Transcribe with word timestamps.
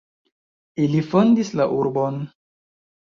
Ili 0.85 1.03
fondis 1.11 1.53
la 1.61 1.67
urbon. 1.83 2.21